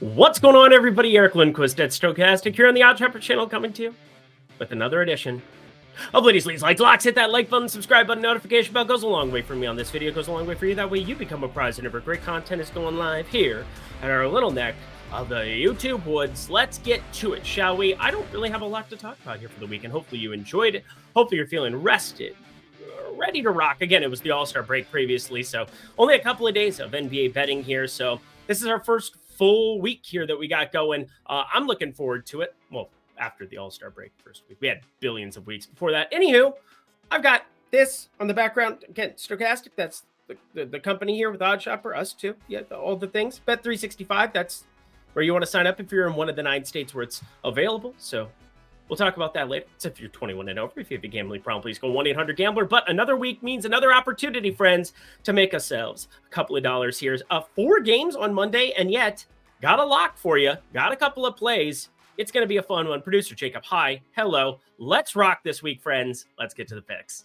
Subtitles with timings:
[0.00, 1.16] What's going on, everybody?
[1.16, 3.94] Eric Lindquist at Stochastic here on the OddsShopper channel coming to you
[4.58, 5.42] with another edition
[6.14, 7.04] of Lindy's Leans Like Locks.
[7.04, 9.76] Hit that like button, subscribe button, notification bell goes a long way for me on
[9.76, 10.74] this video, goes a long way for you.
[10.74, 13.64] That way you become a prize whenever great content is going live here
[14.02, 14.74] at our little neck
[15.12, 16.48] of the YouTube woods.
[16.48, 17.94] Let's get to it, shall we?
[17.96, 19.92] I don't really have a lot to talk about here for the weekend.
[19.92, 20.84] Hopefully you enjoyed it.
[21.14, 22.36] Hopefully you're feeling rested,
[23.16, 23.82] ready to rock.
[23.82, 25.66] Again, it was the All Star break previously, so
[25.98, 27.86] only a couple of days of NBA betting here.
[27.86, 31.06] So this is our first full week here that we got going.
[31.26, 32.54] Uh, I'm looking forward to it.
[32.70, 36.12] Well, after the All Star break first week, we had billions of weeks before that.
[36.12, 36.52] Anywho,
[37.10, 38.84] I've got this on the background.
[38.86, 42.36] Again, Stochastic, That's the, the, the company here with OddsShopper, us too.
[42.48, 43.38] Yeah, the, all the things.
[43.38, 44.34] Bet 365.
[44.34, 44.64] That's
[45.14, 47.02] where you want to sign up if you're in one of the nine states where
[47.02, 47.94] it's available.
[47.96, 48.28] So
[48.90, 49.66] we'll talk about that later.
[49.76, 50.78] It's if you're 21 and over.
[50.78, 52.64] If you have a gambling problem, please go 1 800 Gambler.
[52.64, 57.16] But another week means another opportunity, friends, to make ourselves a couple of dollars here.
[57.30, 59.24] Uh, four games on Monday, and yet
[59.62, 60.54] got a lock for you.
[60.74, 61.88] Got a couple of plays.
[62.18, 63.00] It's going to be a fun one.
[63.00, 64.02] Producer Jacob, hi.
[64.14, 64.60] Hello.
[64.78, 66.26] Let's rock this week, friends.
[66.38, 67.24] Let's get to the picks.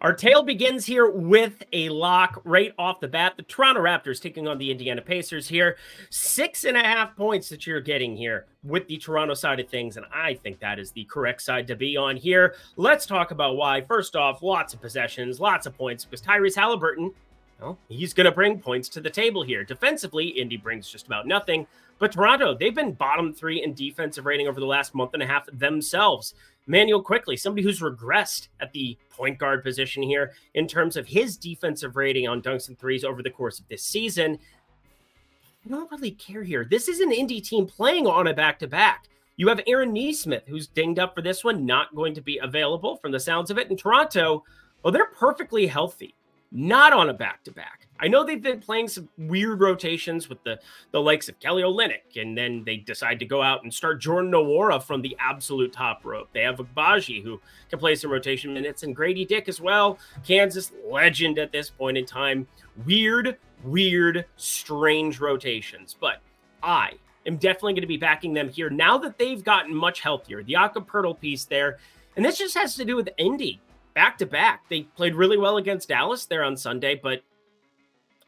[0.00, 3.34] Our tale begins here with a lock right off the bat.
[3.36, 5.76] The Toronto Raptors taking on the Indiana Pacers here.
[6.08, 9.98] Six and a half points that you're getting here with the Toronto side of things.
[9.98, 12.54] And I think that is the correct side to be on here.
[12.76, 13.82] Let's talk about why.
[13.82, 17.12] First off, lots of possessions, lots of points because Tyrese Halliburton,
[17.60, 19.64] well, he's going to bring points to the table here.
[19.64, 21.66] Defensively, Indy brings just about nothing.
[21.98, 25.26] But Toronto, they've been bottom three in defensive rating over the last month and a
[25.26, 26.32] half themselves.
[26.66, 31.36] Immanuel Quickley, somebody who's regressed at the point guard position here in terms of his
[31.36, 34.38] defensive rating on dunks and threes over the course of this season.
[35.64, 36.64] I don't really care here.
[36.64, 39.08] This is an indie team playing on a back to back.
[39.36, 42.96] You have Aaron Nesmith, who's dinged up for this one, not going to be available
[42.96, 43.70] from the sounds of it.
[43.70, 44.44] In Toronto,
[44.82, 46.14] well, they're perfectly healthy,
[46.52, 47.86] not on a back to back.
[48.00, 50.58] I know they've been playing some weird rotations with the
[50.90, 54.32] the likes of Kelly Olynyk, and then they decide to go out and start Jordan
[54.32, 56.28] Nwora from the absolute top rope.
[56.32, 60.72] They have Agbaji who can play some rotation minutes, and Grady Dick as well, Kansas
[60.90, 62.48] legend at this point in time.
[62.84, 66.20] Weird, weird, strange rotations, but
[66.62, 66.92] I
[67.26, 70.42] am definitely going to be backing them here now that they've gotten much healthier.
[70.42, 71.78] The Akapurtle piece there,
[72.16, 73.60] and this just has to do with Indy
[73.94, 74.68] back to back.
[74.68, 77.22] They played really well against Dallas there on Sunday, but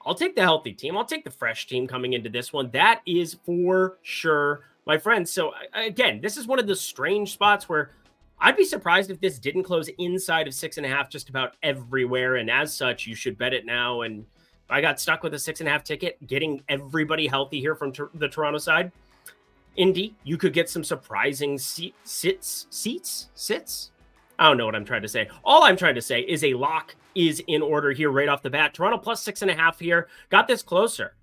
[0.05, 0.97] I'll take the healthy team.
[0.97, 2.71] I'll take the fresh team coming into this one.
[2.73, 5.31] That is for sure, my friends.
[5.31, 7.91] So, again, this is one of the strange spots where
[8.41, 11.55] I'd be surprised if this didn't close inside of six and a half just about
[11.63, 12.37] everywhere.
[12.37, 14.01] And as such, you should bet it now.
[14.03, 14.27] And
[14.69, 17.93] I got stuck with a six and a half ticket, getting everybody healthy here from
[18.15, 18.91] the Toronto side.
[19.77, 23.92] Indy, you could get some surprising seat, sits, seats, sits.
[24.39, 25.29] I don't know what I'm trying to say.
[25.45, 28.51] All I'm trying to say is a lock is in order here right off the
[28.51, 28.75] bat.
[28.75, 30.09] Toronto plus six and a half here.
[30.31, 31.15] Got this closer,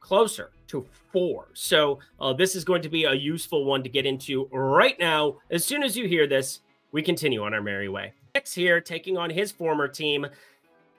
[0.00, 1.48] closer to four.
[1.54, 5.38] So uh, this is going to be a useful one to get into right now.
[5.50, 6.60] As soon as you hear this,
[6.92, 8.14] we continue on our merry way.
[8.34, 10.26] Next here taking on his former team.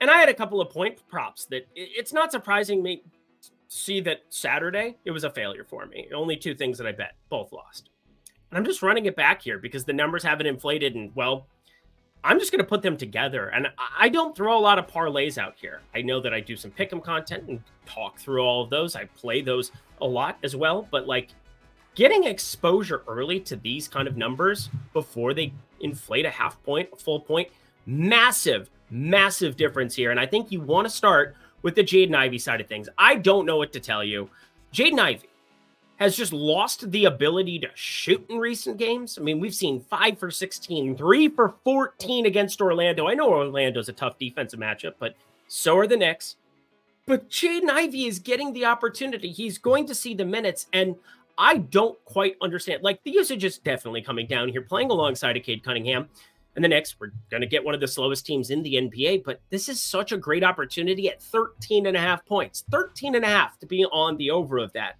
[0.00, 3.02] And I had a couple of point props that it's not surprising me
[3.68, 6.08] see that Saturday it was a failure for me.
[6.14, 7.88] Only two things that I bet, both lost.
[8.52, 11.46] And I'm just running it back here because the numbers haven't inflated and well,
[12.22, 13.48] I'm just going to put them together.
[13.48, 13.68] And
[13.98, 15.80] I don't throw a lot of parlays out here.
[15.94, 18.94] I know that I do some pick'em content and talk through all of those.
[18.94, 20.86] I play those a lot as well.
[20.90, 21.30] But like
[21.94, 26.96] getting exposure early to these kind of numbers before they inflate a half point, a
[26.96, 27.48] full point,
[27.86, 30.10] massive, massive difference here.
[30.10, 32.88] And I think you want to start with the Jaden Ivey side of things.
[32.98, 34.28] I don't know what to tell you.
[34.72, 35.28] Jaden Ivey,
[36.02, 39.16] has just lost the ability to shoot in recent games.
[39.16, 43.06] I mean, we've seen five for 16, three for 14 against Orlando.
[43.06, 45.14] I know Orlando's a tough defensive matchup, but
[45.46, 46.34] so are the Knicks.
[47.06, 49.30] But Jaden Ivey is getting the opportunity.
[49.30, 50.96] He's going to see the minutes, and
[51.38, 52.82] I don't quite understand.
[52.82, 56.08] Like, the usage is definitely coming down here, playing alongside of Cade Cunningham.
[56.56, 59.22] And the Knicks, we're going to get one of the slowest teams in the NBA,
[59.24, 62.64] but this is such a great opportunity at 13 and a half points.
[62.72, 64.96] 13 and a half to be on the over of that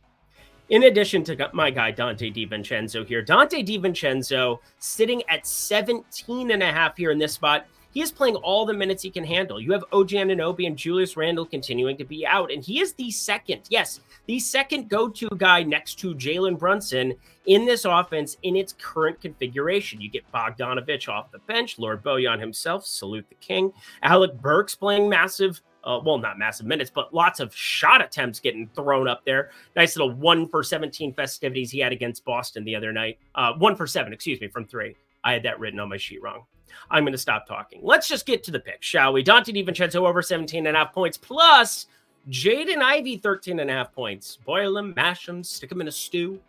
[0.69, 3.23] in addition to my guy Donte DiVincenzo here.
[3.23, 7.67] Donte DiVincenzo sitting at 17 and a half here in this spot.
[7.93, 9.61] he is playing all the minutes he can handle.
[9.61, 13.11] You have OG Anunoby and Julius Randle continuing to be out, and he is the
[13.11, 17.15] second, yes, the second go-to guy next to Jalen Brunson
[17.47, 20.01] in this offense in its current configuration.
[20.01, 23.73] You get Bogdanovich off the bench, Lord Bojan himself, salute the king.
[24.03, 28.69] Alec Burks playing massive uh, well, not massive minutes, but lots of shot attempts getting
[28.75, 29.51] thrown up there.
[29.77, 33.19] Nice little one for 17 festivities he had against Boston the other night.
[33.35, 34.97] Uh, one for seven, excuse me, from three.
[35.25, 36.45] I had that written on my sheet wrong.
[36.91, 37.81] I'm going to stop talking.
[37.83, 39.23] Let's just get to the pick, shall we?
[39.23, 41.87] Donte DiVincenzo over 17 and a half points, plus
[42.31, 44.39] Jaden Ivey 13 and a half points.
[44.45, 46.41] Boil them, mash them, stick them in a stew.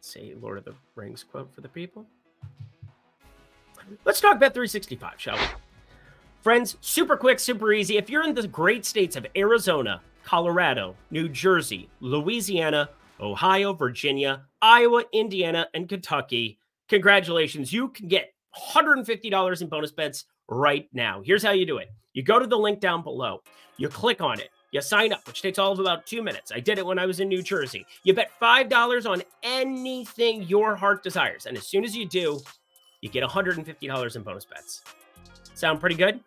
[0.00, 2.06] Say Lord of the Rings quote for the people.
[4.04, 5.42] Let's talk Bet 365, shall we?
[6.44, 7.96] Friends, super quick, super easy.
[7.96, 15.04] If you're in the great states of Arizona, Colorado, New Jersey, Louisiana, Ohio, Virginia, Iowa,
[15.14, 17.72] Indiana, and Kentucky, congratulations.
[17.72, 21.22] You can get $150 in bonus bets right now.
[21.24, 23.40] Here's how you do it you go to the link down below,
[23.78, 26.52] you click on it, you sign up, which takes all of about two minutes.
[26.54, 27.86] I did it when I was in New Jersey.
[28.02, 31.46] You bet $5 on anything your heart desires.
[31.46, 32.38] And as soon as you do,
[33.00, 34.82] you get $150 in bonus bets.
[35.54, 36.20] Sound pretty good?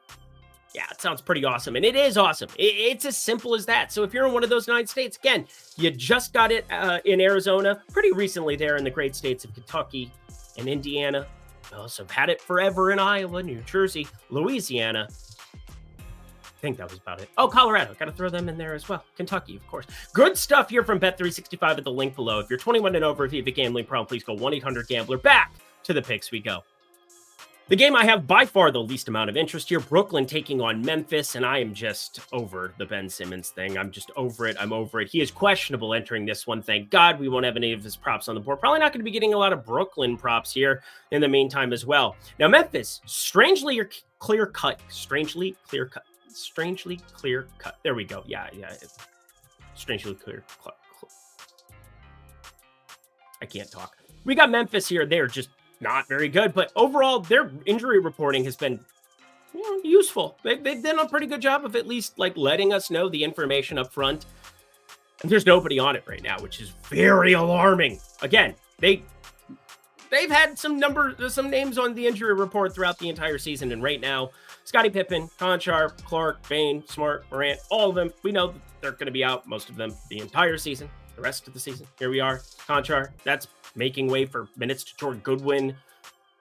[0.74, 1.76] Yeah, it sounds pretty awesome.
[1.76, 2.50] And it is awesome.
[2.58, 3.92] It's as simple as that.
[3.92, 5.48] So if you're in one of those nine states, again,
[5.78, 9.54] you just got it uh, in Arizona, pretty recently there in the great states of
[9.54, 10.12] Kentucky
[10.58, 11.26] and Indiana.
[11.72, 15.08] We also have had it forever in Iowa, New Jersey, Louisiana.
[15.10, 17.30] I think that was about it.
[17.38, 17.94] Oh, Colorado.
[17.94, 19.04] Got to throw them in there as well.
[19.16, 19.86] Kentucky, of course.
[20.14, 22.40] Good stuff here from Bet365 at the link below.
[22.40, 24.88] If you're 21 and over, if you have a gambling problem, please go 1 800
[24.88, 25.18] Gambler.
[25.18, 25.54] Back
[25.84, 26.64] to the picks we go.
[27.70, 30.82] The game I have by far the least amount of interest here Brooklyn taking on
[30.82, 33.78] Memphis, and I am just over the Ben Simmons thing.
[33.78, 34.56] I'm just over it.
[34.58, 35.10] I'm over it.
[35.10, 36.62] He is questionable entering this one.
[36.62, 38.62] Thank God we won't have any of his props on the board.
[38.62, 40.82] Probably not going to be getting a lot of Brooklyn props here
[41.12, 42.16] in the meantime as well.
[42.40, 43.82] Now, Memphis, strangely
[44.20, 47.80] clear cut, strangely clear cut, strangely clear cut.
[47.84, 48.24] There we go.
[48.26, 48.76] Yeah, yeah.
[49.76, 50.46] Strangely clear.
[50.64, 50.78] Cut.
[53.42, 53.98] I can't talk.
[54.24, 55.06] We got Memphis here.
[55.06, 56.54] They're just not very good.
[56.54, 58.80] But overall, their injury reporting has been
[59.54, 60.38] you know, useful.
[60.44, 63.24] They, they've done a pretty good job of at least like letting us know the
[63.24, 64.26] information up front.
[65.22, 68.00] And there's nobody on it right now, which is very alarming.
[68.22, 69.04] Again, they
[70.10, 73.82] they've had some numbers, some names on the injury report throughout the entire season, and
[73.82, 74.30] right now,
[74.64, 79.12] Scotty Pippen, Konchar, Clark, Bane, Smart, Morant, all of them, we know they're going to
[79.12, 81.88] be out, most of them, the entire season, the rest of the season.
[81.98, 83.10] Here we are, Konchar.
[83.24, 83.48] That's
[83.78, 85.76] making way for minutes to Jordan Goodwin.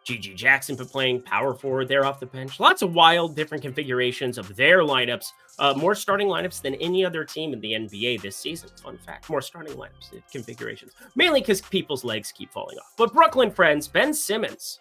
[0.06, 2.60] GG Jackson but playing power forward there off the bench.
[2.60, 5.26] Lots of wild different configurations of their lineups.
[5.58, 8.70] Uh, more starting lineups than any other team in the NBA this season.
[8.80, 9.28] Fun fact.
[9.28, 10.92] More starting lineups configurations.
[11.16, 12.92] Mainly because people's legs keep falling off.
[12.96, 14.78] But Brooklyn friends, Ben Simmons.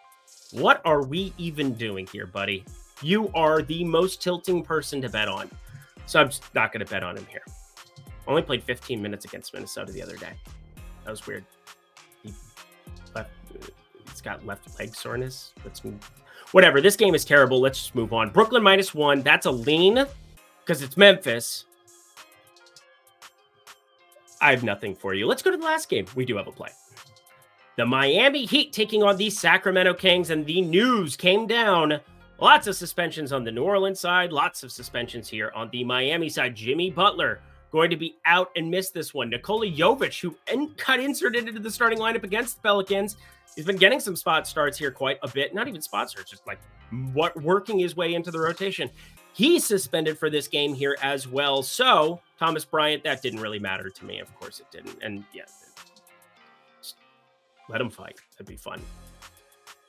[0.51, 2.63] What are we even doing here, buddy?
[3.01, 5.49] You are the most tilting person to bet on.
[6.05, 7.43] So I'm not going to bet on him here.
[8.27, 10.33] Only played 15 minutes against Minnesota the other day.
[11.03, 11.45] That was weird.
[14.07, 15.53] It's got left leg soreness.
[15.63, 16.11] Let's move.
[16.51, 16.81] Whatever.
[16.81, 17.59] This game is terrible.
[17.59, 18.29] Let's just move on.
[18.29, 19.21] Brooklyn minus one.
[19.21, 20.05] That's a lean
[20.63, 21.65] because it's Memphis.
[24.41, 25.27] I have nothing for you.
[25.27, 26.05] Let's go to the last game.
[26.15, 26.69] We do have a play.
[27.77, 31.99] The Miami Heat taking on the Sacramento Kings, and the news came down.
[32.39, 36.29] Lots of suspensions on the New Orleans side, lots of suspensions here on the Miami
[36.29, 36.55] side.
[36.55, 37.41] Jimmy Butler
[37.75, 39.30] going to be out and miss this one.
[39.30, 40.33] Nikola Jovic, who
[40.77, 43.17] got inserted into the starting lineup against the Pelicans,
[43.53, 45.53] he's been getting some spot starts here quite a bit.
[45.53, 46.58] Not even spot starts, just like
[47.12, 48.89] what working his way into the rotation.
[49.34, 51.62] He's suspended for this game here as well.
[51.62, 54.20] So Thomas Bryant, that didn't really matter to me.
[54.20, 54.98] Of course it didn't.
[55.01, 55.44] And yeah,
[57.67, 58.22] let him fight.
[58.38, 58.82] That'd be fun.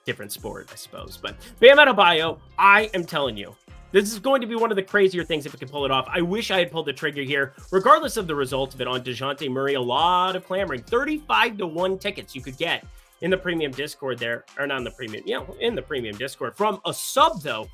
[0.05, 1.17] Different sport, I suppose.
[1.17, 3.55] But Bam Adebayo, I am telling you,
[3.93, 5.91] this is going to be one of the crazier things if it can pull it
[5.91, 6.07] off.
[6.11, 9.03] I wish I had pulled the trigger here, regardless of the result of it on
[9.03, 9.75] Dejounte Murray.
[9.75, 10.83] A lot of clamoring.
[10.83, 12.85] 35 to 1 tickets you could get
[13.23, 16.55] in the premium Discord there, or not in the premium, yeah, in the premium Discord.
[16.55, 17.69] From a sub, though,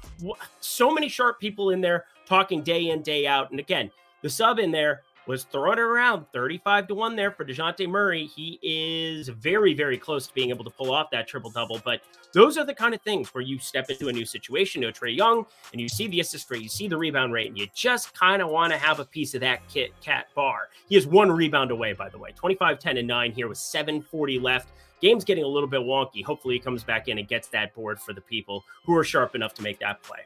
[0.61, 3.51] so many sharp people in there talking day in, day out.
[3.51, 3.91] And again,
[4.23, 8.27] the sub in there was throwing it around 35 to 1 there for Dejounte Murray.
[8.27, 11.81] He is very, very close to being able to pull off that triple double.
[11.85, 12.01] But
[12.33, 15.17] those are the kind of things where you step into a new situation a Trae
[15.17, 18.15] Young and you see the assist rate, you see the rebound rate, and you just
[18.15, 20.69] kind of want to have a piece of that Kit Kat bar.
[20.89, 24.39] He is one rebound away, by the way 25, 10, and 9 here with 740
[24.39, 24.71] left.
[25.01, 26.25] Game's getting a little bit wonky.
[26.25, 29.35] Hopefully, he comes back in and gets that board for the people who are sharp
[29.35, 30.21] enough to make that play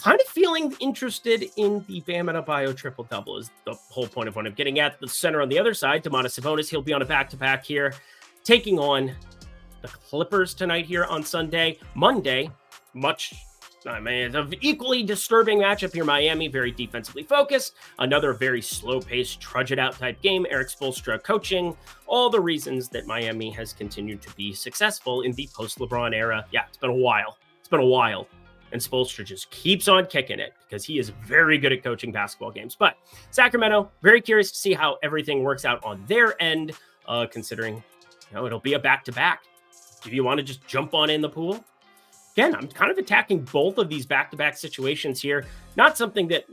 [0.00, 4.36] kind of feeling interested in the Bam Adebayo triple double is the whole point of
[4.36, 4.98] what I'm getting at.
[5.00, 7.64] The center on the other side, Domantas Sabonis, he'll be on a back to back
[7.64, 7.94] here,
[8.42, 9.12] taking on
[9.82, 11.78] the Clippers tonight here on Sunday.
[11.94, 12.50] Monday,
[12.94, 13.34] much
[13.86, 16.04] I mean, it's an equally disturbing matchup here.
[16.04, 17.76] Miami, very defensively focused.
[17.98, 20.46] Another very slow paced, trudge it out type game.
[20.50, 21.74] Erik Spoelstra coaching.
[22.06, 26.44] All the reasons that Miami has continued to be successful in the post LeBron era.
[26.52, 27.38] Yeah, it's been a while.
[27.58, 28.26] It's been a while.
[28.72, 32.52] And Spoelstra just keeps on kicking it because he is very good at coaching basketball
[32.52, 32.76] games.
[32.78, 32.96] But
[33.30, 36.72] Sacramento, very curious to see how everything works out on their end,
[37.08, 39.42] uh, considering you know it'll be a back to back.
[40.02, 41.64] Do you want to just jump on in the pool?
[42.40, 45.46] again, I'm kind of attacking both of these back to back situations here.
[45.76, 46.44] Not something that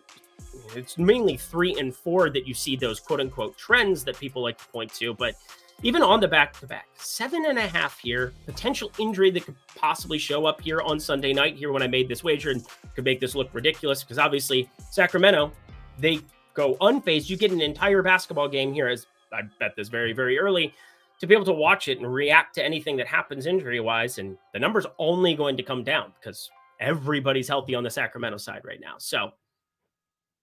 [0.76, 4.58] it's mainly three and four that you see those quote unquote trends that people like
[4.58, 5.36] to point to, but
[5.84, 9.56] even on the back to back, seven and a half here, potential injury that could
[9.76, 12.66] possibly show up here on Sunday night here when I made this wager and
[12.96, 15.52] could make this look ridiculous because obviously Sacramento,
[16.00, 16.20] they
[16.56, 17.30] go unfazed.
[17.30, 20.74] You get an entire basketball game here, as I bet this very, very early
[21.20, 24.18] to be able to watch it and react to anything that happens injury wise.
[24.18, 28.62] And the number's only going to come down because everybody's healthy on the Sacramento side
[28.64, 28.96] right now.
[28.98, 29.32] So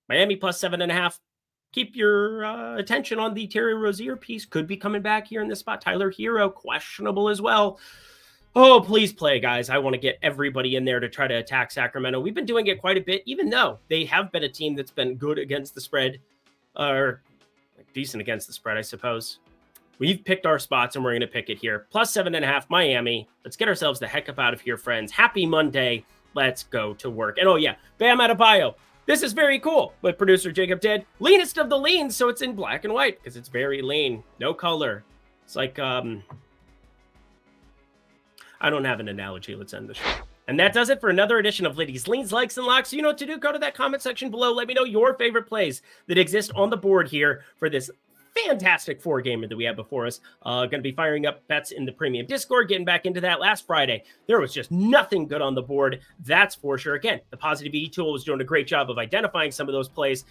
[0.08, 1.18] Miami plus seven and a half.
[1.74, 4.44] Keep your uh, attention on the Terry Rozier piece.
[4.44, 5.80] Could be coming back here in this spot.
[5.80, 7.80] Tyler Herro, questionable as well.
[8.54, 9.68] Oh, please play, guys.
[9.68, 12.20] I want to get everybody in there to try to attack Sacramento.
[12.20, 14.92] We've been doing it quite a bit, even though they have been a team that's
[14.92, 16.20] been good against the spread,
[16.76, 17.22] or
[17.92, 19.40] decent against the spread, I suppose.
[19.98, 21.88] We've picked our spots and we're going to pick it here.
[21.90, 23.28] Plus seven and a half, Miami.
[23.44, 25.10] Let's get ourselves the heck up out of here, friends.
[25.10, 26.04] Happy Monday.
[26.34, 27.38] Let's go to work.
[27.38, 28.76] And oh, yeah, Bam Adebayo.
[29.06, 29.92] This is very cool.
[30.02, 31.04] But producer Jacob did.
[31.20, 32.10] Leanest of the lean.
[32.10, 34.22] So it's in black and white because it's very lean.
[34.40, 35.04] No color.
[35.44, 36.22] It's like, um,
[38.60, 39.54] I don't have an analogy.
[39.54, 40.10] Let's end the show.
[40.46, 42.92] And that does it for another edition of Lindy's Leans, Likes, and Locks.
[42.92, 43.38] You know what to do.
[43.38, 44.52] Go to that comment section below.
[44.52, 47.90] Let me know your favorite plays that exist on the board here for this
[48.34, 50.20] fantastic four gamer that we have before us.
[50.42, 53.40] Uh, going to be firing up bets in the premium Discord, getting back into that
[53.40, 54.04] last Friday.
[54.26, 56.00] There was just nothing good on the board.
[56.20, 56.94] That's for sure.
[56.94, 59.88] Again, the positive E tool was doing a great job of identifying some of those
[59.88, 60.24] plays.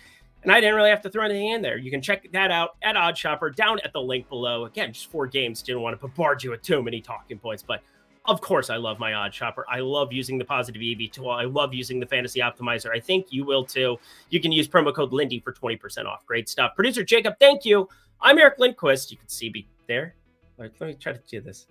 [0.44, 1.78] And I didn't really have to throw anything in there.
[1.78, 4.66] You can check that out at OddsShopper down at the link below.
[4.66, 5.62] Again, just four games.
[5.62, 7.82] Didn't want to bombard you with too many talking points, but
[8.26, 9.64] of course, I love my OddsShopper.
[9.70, 11.30] I love using the positive EV tool.
[11.30, 12.90] I love using the fantasy optimizer.
[12.94, 13.98] I think you will too.
[14.30, 16.26] You can use promo code Lindy for 20% off.
[16.26, 16.74] Great stuff.
[16.76, 17.90] Producer Jacob, thank you.
[18.22, 19.12] I'm Eric Lindquist.
[19.12, 20.16] You can see me there.
[20.58, 21.68] Right, let me try to do this.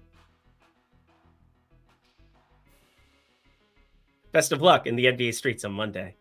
[4.33, 6.17] Best of luck in the NBA streets on Monday.